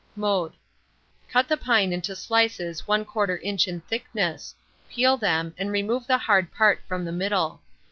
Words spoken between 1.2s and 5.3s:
Cut the pine into slices 1/4 inch in thickness; peel